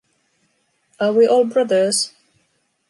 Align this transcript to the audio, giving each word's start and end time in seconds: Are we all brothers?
Are 0.99 1.13
we 1.13 1.27
all 1.27 1.45
brothers? 1.45 2.11